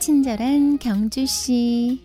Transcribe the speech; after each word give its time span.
친절한 0.00 0.78
경주 0.78 1.26
씨. 1.26 2.00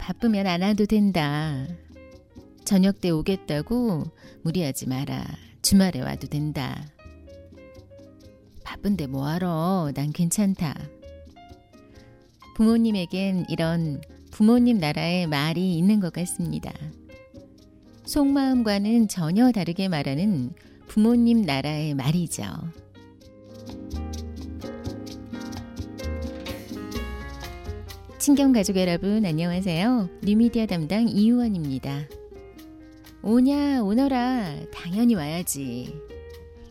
바쁘면 0.00 0.48
안 0.48 0.62
와도 0.62 0.86
된다. 0.86 1.64
저녁 2.64 3.00
때 3.00 3.10
오겠다고 3.10 4.02
무리하지 4.42 4.88
마라. 4.88 5.24
주말에 5.62 6.00
와도 6.00 6.26
된다. 6.26 6.84
바쁜데 8.64 9.06
뭐하러? 9.06 9.92
난 9.94 10.12
괜찮다. 10.12 10.74
부모님에겐 12.62 13.46
이런 13.48 14.00
부모님 14.30 14.78
나라의 14.78 15.26
말이 15.26 15.76
있는 15.76 15.98
것 15.98 16.12
같습니다. 16.12 16.72
속마음과는 18.04 19.08
전혀 19.08 19.50
다르게 19.50 19.88
말하는 19.88 20.52
부모님 20.86 21.42
나라의 21.42 21.94
말이죠. 21.94 22.44
친경 28.20 28.52
가족 28.52 28.76
여러분 28.76 29.26
안녕하세요. 29.26 30.08
뉴미디어 30.22 30.66
담당 30.66 31.08
이유원입니다. 31.08 32.04
오냐 33.22 33.82
오너라 33.82 34.66
당연히 34.72 35.16
와야지. 35.16 35.92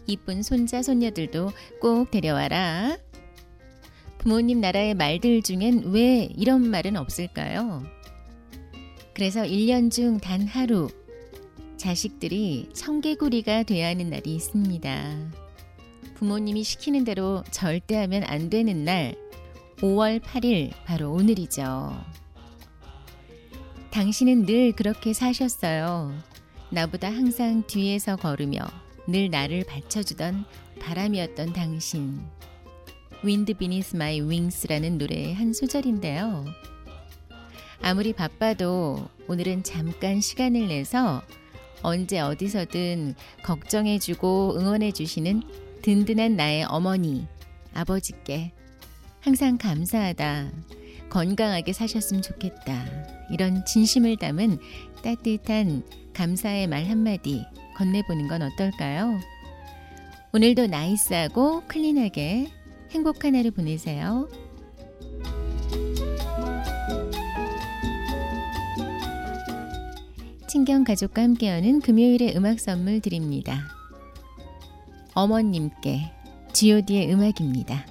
이쁜 0.08 0.42
손자 0.42 0.82
손녀들도 0.82 1.52
꼭 1.82 2.12
데려와라. 2.12 2.98
부모님 4.22 4.62
나라의 4.62 4.94
말들 4.94 5.42
중엔 5.42 5.86
왜 5.92 6.30
이런 6.38 6.62
말은 6.70 6.96
없을까요? 6.96 7.84
그래서 9.16 9.42
1년 9.42 9.90
중 9.92 10.20
단 10.20 10.46
하루 10.46 10.90
자식들이 11.78 12.70
청개구리가 12.74 13.64
돼야 13.64 13.88
하는 13.88 14.12
날이 14.12 14.36
있습니다. 14.36 15.32
부모님이 16.14 16.64
시키는 16.64 17.04
대로 17.04 17.44
절대 17.50 17.96
하면 17.96 18.24
안 18.26 18.52
되는 18.52 18.86
날 18.86 19.16
5월 19.78 20.20
8일 20.20 20.72
바로 20.86 21.12
오늘이죠. 21.14 22.00
당신은 23.90 24.46
늘 24.46 24.72
그렇게 24.74 25.14
사셨어요. 25.14 26.16
나보다 26.70 27.08
항상 27.10 27.64
뒤에서 27.66 28.18
걸으며 28.18 28.60
늘 29.08 29.32
나를 29.32 29.66
받쳐주던 29.66 30.46
바람이었던 30.80 31.54
당신. 31.54 32.22
Wind 33.24 33.54
Beneath 33.54 33.96
My 33.96 34.20
Wings라는 34.22 34.98
노래의 34.98 35.34
한 35.36 35.54
소절인데요. 35.54 36.46
아무리 37.82 38.14
바빠도 38.14 39.08
오늘은 39.28 39.64
잠깐 39.64 40.22
시간을 40.22 40.68
내서 40.68 41.22
언제 41.84 42.20
어디서든 42.20 43.16
걱정해주고 43.44 44.58
응원해주시는 44.60 45.44
든든한 45.82 46.36
나의 46.36 46.64
어머니, 46.66 47.28
아버지께 47.74 48.52
항상 49.20 49.58
감사하다. 49.58 50.52
건강하게 51.10 51.74
사셨으면 51.74 52.22
좋겠다. 52.22 52.86
이런 53.32 53.66
진심을 53.66 54.18
담은 54.18 54.58
따뜻한 55.04 55.84
감사의 56.14 56.68
말 56.68 56.86
한마디 56.86 57.44
건네보는 57.76 58.28
건 58.28 58.42
어떨까요? 58.44 59.20
오늘도 60.34 60.68
나이스하고 60.68 61.64
클린하게 61.68 62.61
행복한 62.92 63.36
하루 63.36 63.52
보내세요. 63.52 64.28
친경 70.48 70.84
가족과 70.84 71.22
함께하는 71.22 71.80
금요일의 71.80 72.36
음악 72.36 72.60
선물 72.60 73.00
드립니다. 73.00 73.62
어머님께 75.14 76.12
god의 76.54 77.14
음악입니다. 77.14 77.86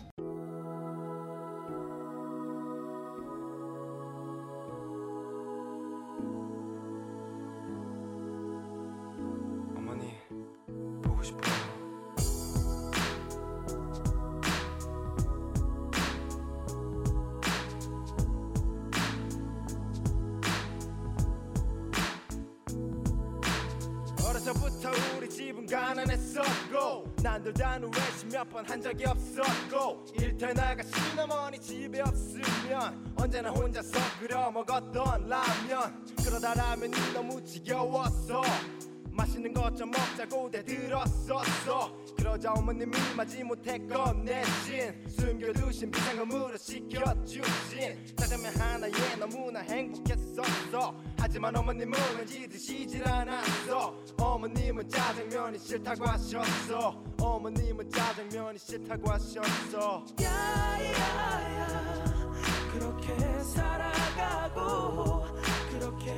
어머니 9.75 10.13
보고 11.03 11.23
싶어요. 11.23 11.70
어려서부터 24.31 24.91
우리 25.17 25.29
집은 25.29 25.67
가난했었고 25.67 27.15
난들단 27.21 27.83
외식 27.83 28.29
몇번 28.33 28.65
한 28.65 28.81
적이 28.81 29.07
없었고 29.07 30.07
일터 30.19 30.53
나가신 30.53 31.19
어머니 31.19 31.59
집에 31.59 32.01
없으면 32.01 33.13
언제나 33.17 33.51
혼자서 33.51 33.99
끓여 34.21 34.51
먹었던 34.53 35.29
라면. 35.29 36.07
그러다 36.25 36.55
라면이 36.55 36.95
너무 37.13 37.45
지겨웠어 37.45 38.41
맛있는 39.41 39.55
것 39.55 39.71
좀 39.75 39.91
먹자고 39.91 40.51
대들었었어. 40.51 41.93
그러자 42.17 42.53
어머님이 42.53 42.93
마지못해 43.17 43.79
꺼내신 43.87 45.09
숨겨두신 45.09 45.91
비상금으로 45.91 46.57
시켜주신. 46.57 48.15
짜장면 48.17 48.55
하나에 48.57 48.91
너무나 49.19 49.61
행복했었어. 49.61 50.95
하지만 51.19 51.57
어머님은 51.57 51.99
왠지 52.19 52.47
드시질 52.49 53.07
않았어. 53.09 53.95
어머님은 54.19 54.89
짜장면이 54.89 55.59
싫다고 55.59 56.05
하셨어. 56.07 57.03
어머님은 57.21 57.91
짜장면이 57.91 58.59
싫다고 58.59 59.11
하셨어. 59.11 60.05
야야야 60.21 62.11
그렇게 62.73 63.15
살아가고 63.45 65.25
그렇게 65.71 66.15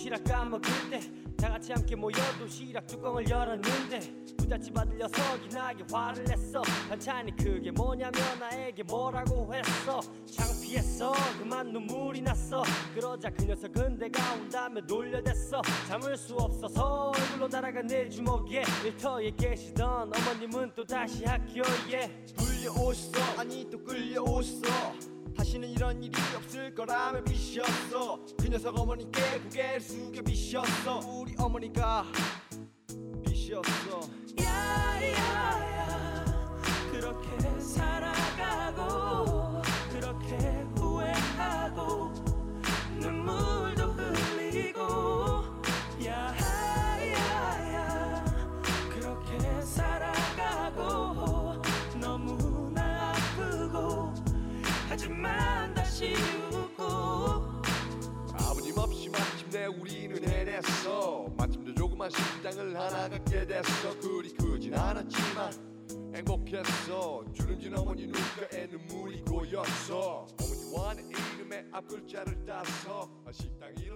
도시락 0.00 0.24
까먹을 0.24 0.62
때 0.90 1.30
다 1.40 1.48
같이 1.48 1.72
함께 1.72 1.96
모여 1.96 2.12
도시락 2.38 2.86
뚜껑을 2.86 3.26
열었는데 3.26 3.98
부잣집 4.36 4.76
아들 4.76 4.98
녀석이 4.98 5.48
나게 5.48 5.84
화를 5.90 6.24
냈어. 6.24 6.60
반찬이 6.90 7.34
그게 7.34 7.70
뭐냐며 7.70 8.18
나에게 8.38 8.82
뭐라고 8.82 9.50
했어. 9.54 10.00
창피했어. 10.26 11.14
그만 11.38 11.72
눈물이 11.72 12.20
났어. 12.20 12.62
그러자 12.94 13.30
그 13.30 13.44
녀석은 13.44 13.98
내가 13.98 14.34
온다며 14.34 14.82
놀려댔어. 14.82 15.62
참을 15.88 16.14
수 16.14 16.34
없어서 16.34 17.10
얼굴로 17.16 17.48
날아간 17.48 17.86
내 17.86 18.06
주먹에 18.06 18.62
일터에 18.84 19.30
계시던 19.34 20.12
어머님은 20.14 20.72
또 20.76 20.84
다시 20.84 21.24
학교에 21.24 22.26
불려오셨어. 22.36 23.40
아니 23.40 23.66
또 23.70 23.82
끌려오셨어 23.82 25.19
다시는 25.40 25.70
이런 25.70 26.02
일이 26.02 26.12
없을 26.36 26.74
거라며 26.74 27.24
비셨어? 27.24 28.20
그 28.38 28.48
녀석 28.48 28.78
어머니께 28.78 29.22
고개를 29.44 29.80
숙여 29.80 30.20
비셨어. 30.20 30.98
우리 30.98 31.34
어머니가 31.38 32.04
비셨어. 33.24 34.00
야 34.42 34.99
우리는 60.10 60.28
해냈어. 60.28 61.32
마침내 61.38 61.72
조그만 61.72 62.10
식당을 62.10 62.76
하나 62.76 63.08
갖게 63.08 63.46
됐어. 63.46 63.96
그리 64.00 64.32
크진 64.34 64.74
않았지만 64.74 65.52
행복했어. 66.16 67.24
주름진 67.32 67.78
어머니 67.78 68.06
눈가에 68.06 68.66
눈물이 68.66 69.22
고였어. 69.22 70.26
어머니와 70.40 70.94
내 70.94 71.02
이름의 71.02 71.68
앞글자를 71.70 72.44
따서 72.44 73.08
식당 73.30 73.72
이 73.78 73.90